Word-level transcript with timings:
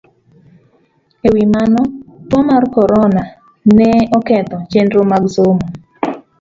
E 1.27 1.27
wi 1.35 1.43
mano, 1.53 1.81
tuwo 2.27 2.41
mar 2.49 2.63
Corona 2.75 3.23
ne 3.77 3.91
oketho 4.17 4.57
chenro 4.71 5.01
mag 5.11 5.23
somo 5.35 5.65